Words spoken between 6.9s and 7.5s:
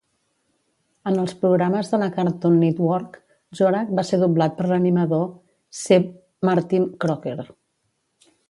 Croker.